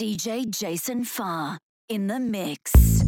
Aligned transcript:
DJ 0.00 0.50
Jason 0.50 1.04
Farr 1.04 1.58
in 1.88 2.06
the 2.06 2.18
mix. 2.18 3.01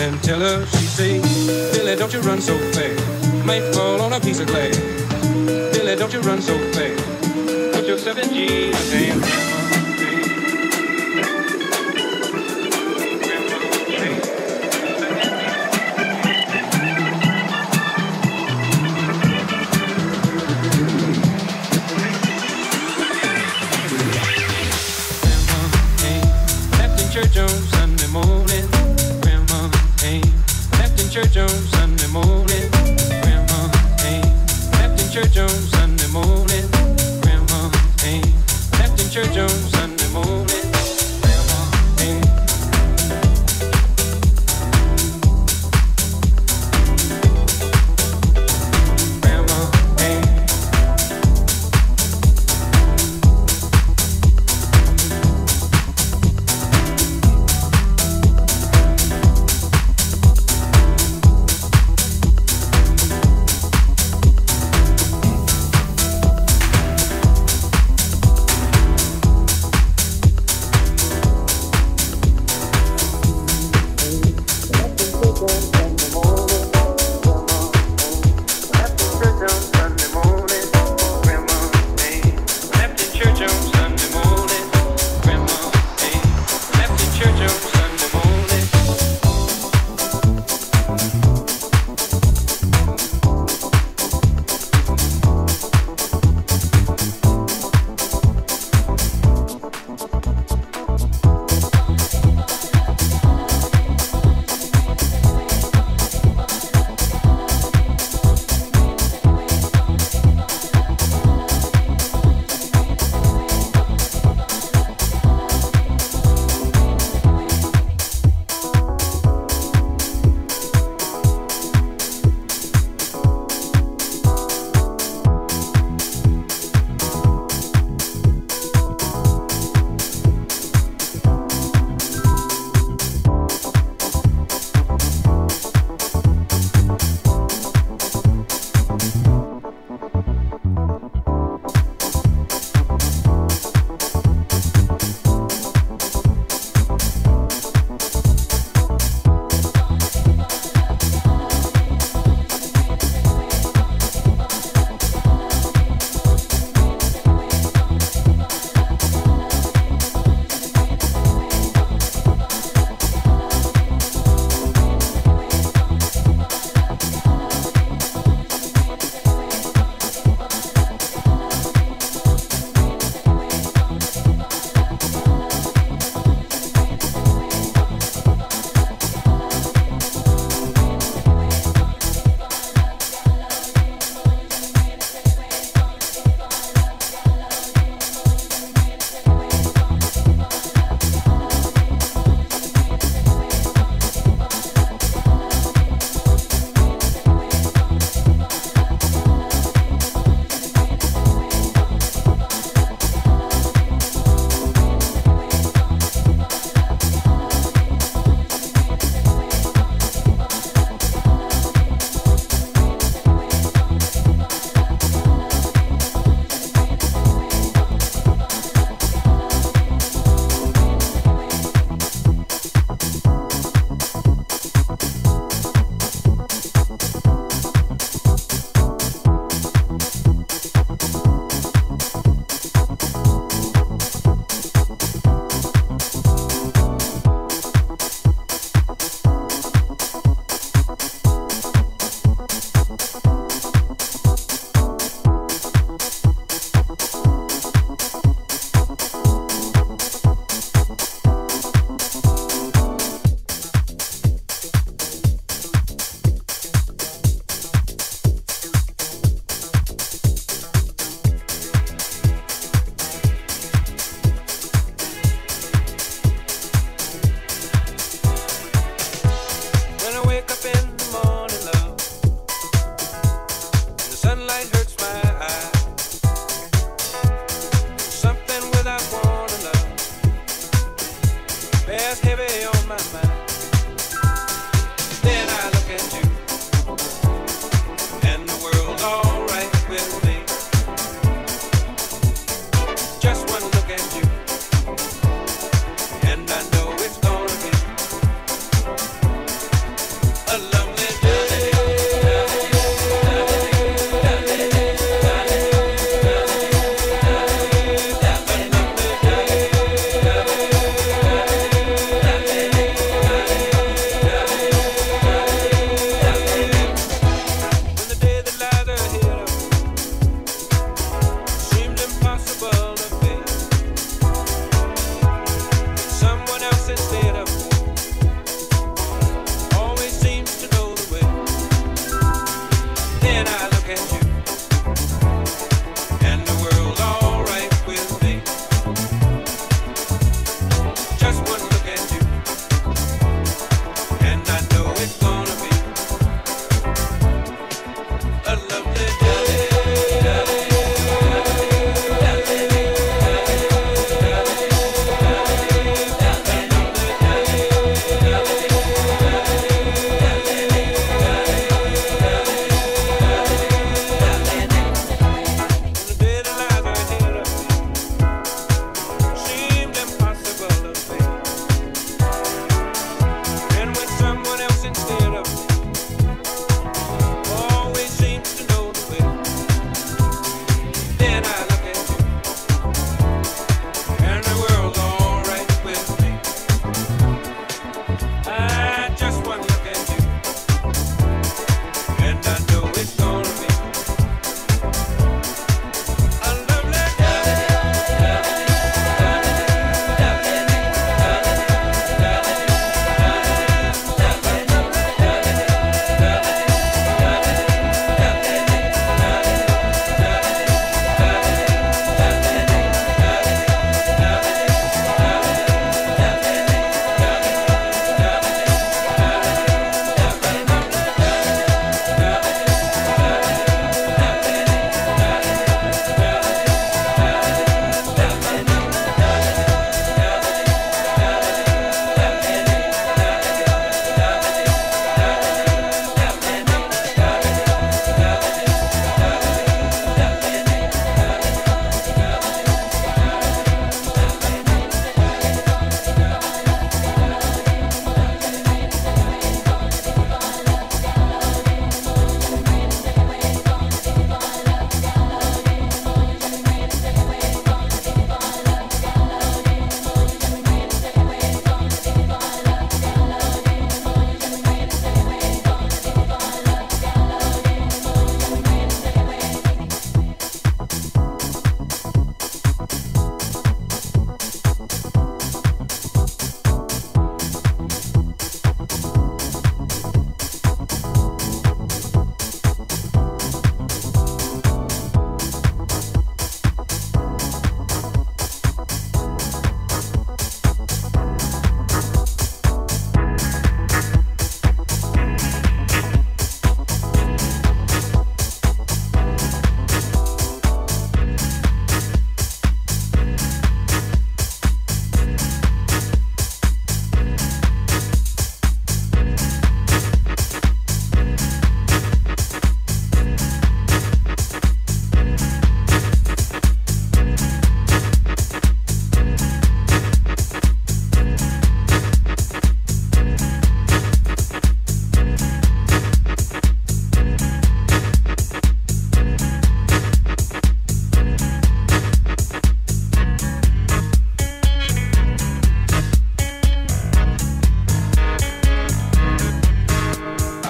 Then 0.00 0.18
tell 0.20 0.40
her, 0.40 0.64
she 0.64 0.86
say, 0.86 1.20
Billy, 1.74 1.94
don't 1.94 2.10
you 2.10 2.20
run 2.20 2.40
so 2.40 2.56
fast. 2.72 2.79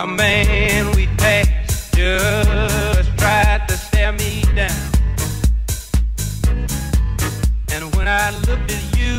A 0.03 0.07
man 0.07 0.97
we 0.97 1.09
passed 1.19 1.95
just 1.95 3.19
tried 3.19 3.69
to 3.69 3.77
stare 3.77 4.13
me 4.13 4.43
down. 4.57 4.91
And 7.71 7.95
when 7.95 8.09
I 8.09 8.31
looked 8.49 8.73
at 8.73 8.85
you, 8.99 9.19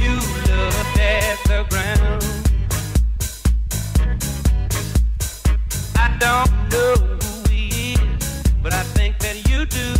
you 0.00 0.14
looked 0.48 0.98
at 0.98 1.36
the 1.50 1.66
ground. 1.68 2.24
I 5.96 6.16
don't 6.18 6.50
know 6.72 6.94
who 7.20 7.50
he 7.50 7.92
is, 7.92 8.42
but 8.62 8.72
I 8.72 8.82
think 8.94 9.18
that 9.18 9.36
you 9.50 9.66
do. 9.66 9.92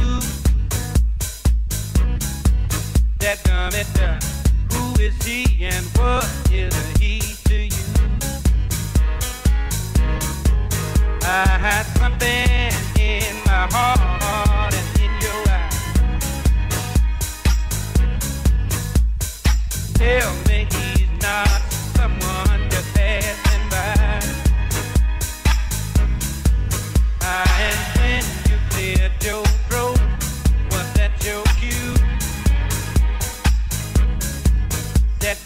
That 3.19 3.37
who 4.73 4.99
is 4.99 5.23
he 5.23 5.67
and 5.67 5.85
what 5.99 6.25
is 6.51 6.75
he? 6.97 7.02
I 11.35 11.47
had 11.47 11.85
something 11.97 12.71
in 13.01 13.35
my 13.47 13.67
heart 13.73 14.75
and 14.75 15.01
in 15.01 15.13
your 15.25 15.49
eyes. 15.49 15.79
Tell 19.95 20.35
me 20.47 20.69
he's 20.71 21.09
not 21.23 21.63
someone 21.97 22.69
just 22.69 22.93
passing 22.93 23.65
by. 23.71 24.21
You 28.51 28.59
was 30.71 30.93
that 30.93 31.13
your 31.25 31.45
cue? 31.57 31.95
That 35.21 35.39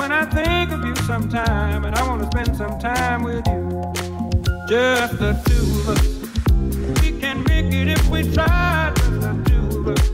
when 0.00 0.12
I 0.12 0.24
think 0.24 0.72
of 0.72 0.82
you 0.82 0.96
sometime, 1.04 1.84
and 1.84 1.94
I 1.94 2.08
want 2.08 2.22
to 2.22 2.26
spend 2.28 2.56
some 2.56 2.78
time 2.78 3.22
with 3.22 3.46
you. 3.46 3.92
Just 4.66 5.18
the 5.18 5.32
two 5.44 5.66
of 5.80 5.88
us. 5.94 6.06
We 7.02 7.20
can 7.20 7.44
make 7.44 7.70
it 7.74 7.88
if 7.88 8.08
we 8.08 8.22
try. 8.32 8.92
Just 8.96 9.20
the 9.20 9.32
two 9.48 9.66
of 9.78 9.88
us. 9.88 10.04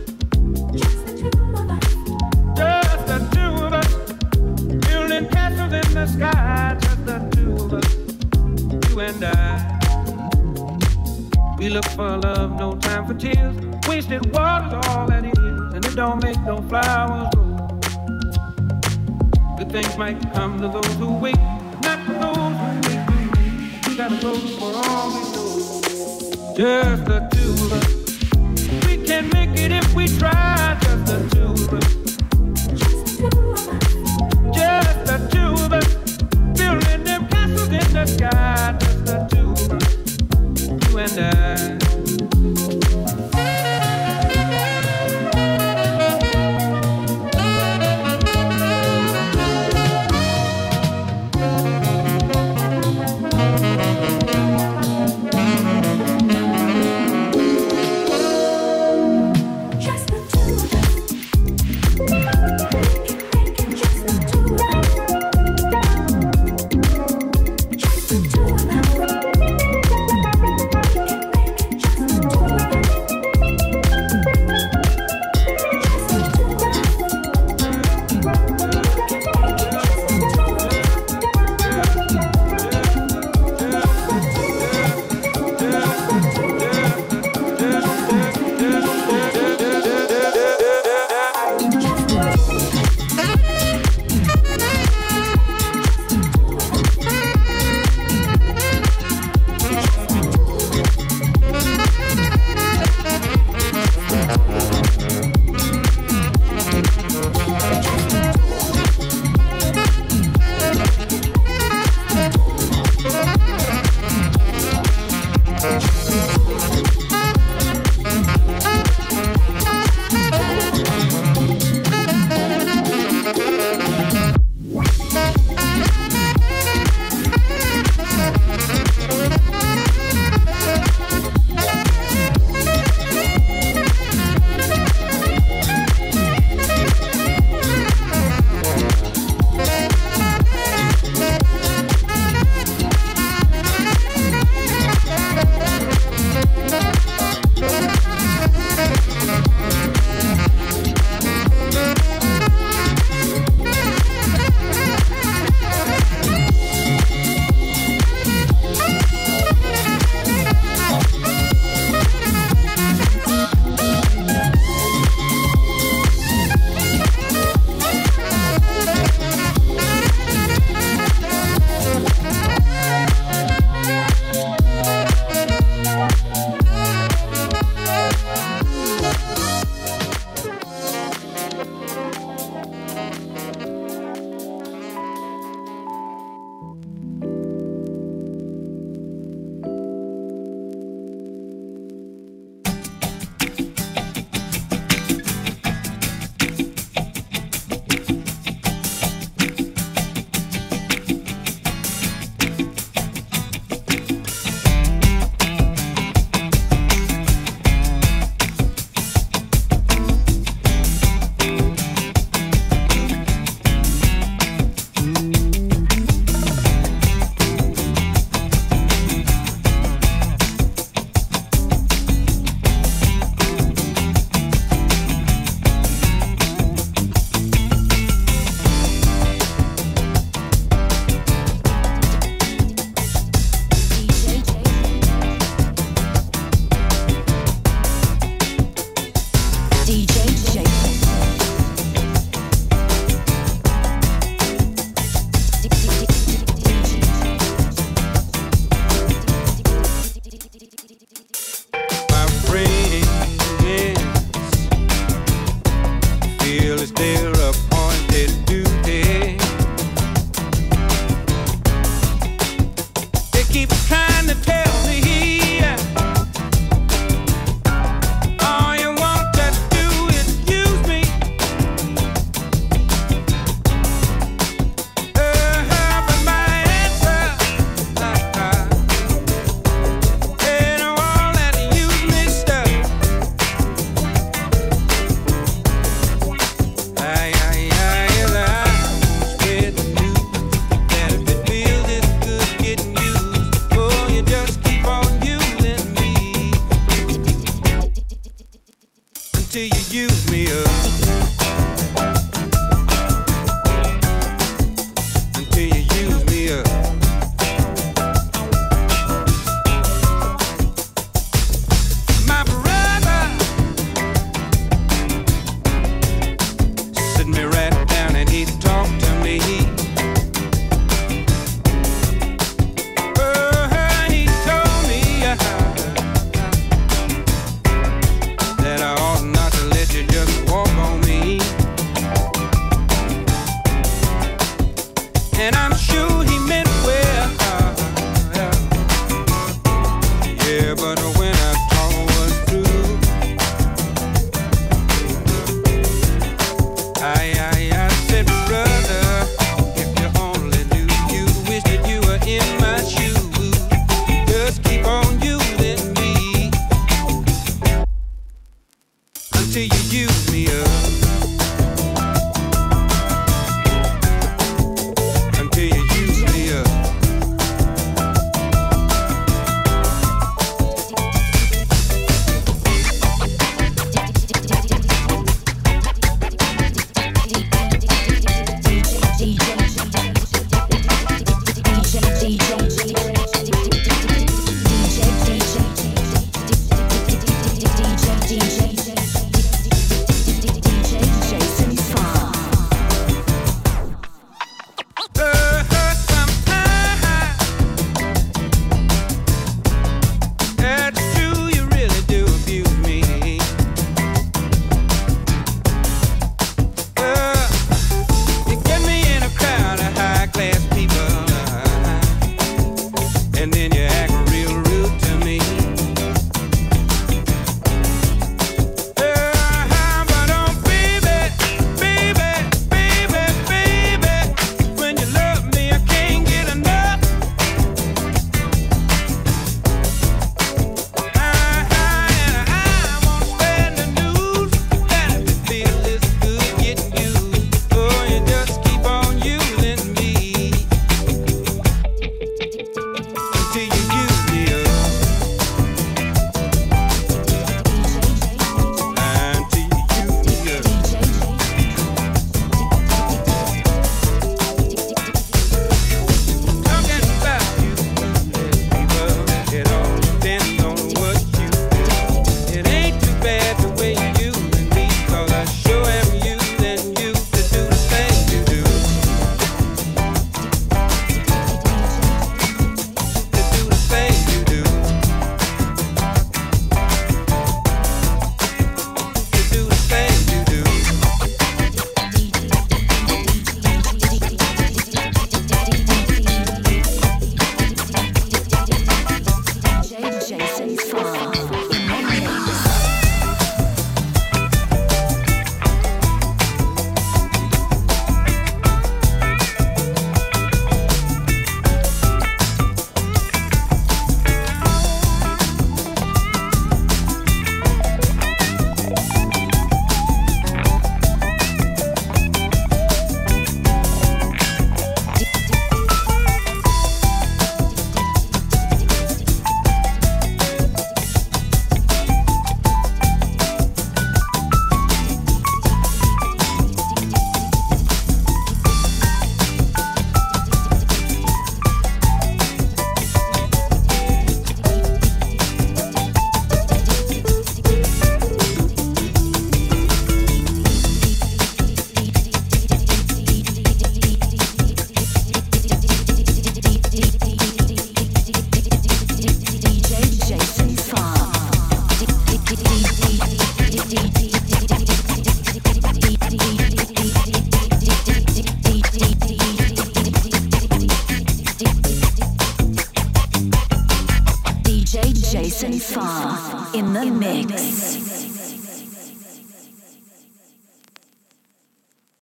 Just 2.59 3.07
the 3.11 3.19
two 3.35 3.53
of 3.65 3.73
us. 3.81 3.93
Building 4.89 5.29
castles 5.29 5.73
in 5.73 5.95
the 5.95 6.07
sky. 6.09 6.77
Just 6.81 7.07
the 7.07 7.19
two 7.35 7.55
of 7.65 7.73
us. 7.75 7.91
You 8.91 9.01
and 9.01 9.25
I. 9.25 9.35
We 11.59 11.69
look 11.69 11.87
for 11.97 12.17
love, 12.19 12.59
no 12.59 12.75
time 12.77 13.07
for 13.07 13.15
tears. 13.15 13.55
Wasted 13.89 14.35
water's 14.35 14.85
all 14.89 15.07
that 15.07 15.25
is, 15.25 15.39
and 15.75 15.85
it 15.85 15.95
don't 15.95 16.21
make 16.25 16.41
no 16.41 16.61
flowers 16.63 17.29
grow. 17.35 17.46
Good 19.67 19.83
things 19.83 19.99
might 19.99 20.21
come 20.33 20.61
to 20.61 20.69
those 20.69 20.95
who 20.95 21.13
wait, 21.19 21.37
not 21.83 21.99
for 22.07 22.13
those 22.13 22.37
who 22.37 22.67
wait. 22.87 23.89
We 23.89 23.97
gotta 23.97 24.17
go 24.23 24.35
for 24.37 24.73
all 24.77 25.09
we 25.09 25.23
know. 25.33 25.57
Just 26.57 27.05
the 27.05 27.19
two 27.33 27.53
of 27.65 27.73
us. 27.73 28.87
We 28.87 28.97
can 29.05 29.29
make 29.31 29.59
it 29.59 29.73
if 29.73 29.93
we 29.93 30.07
try. 30.19 30.79
Just 30.83 31.07
the 31.07 31.19
two 31.35 31.51
of 31.65 31.73
us. 31.75 31.95
Just 34.55 35.05
the 35.05 35.19
two 35.33 35.55
of 35.65 35.73
us. 35.73 35.89
Building 36.57 37.03
them 37.03 37.27
castles 37.29 37.69
in 37.69 37.93
the 37.93 38.07
sky. 38.07 38.66